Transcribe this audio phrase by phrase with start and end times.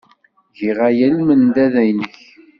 [0.59, 2.15] Giɣ aya i lmendad-nnek.